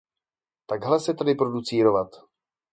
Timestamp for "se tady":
0.99-1.35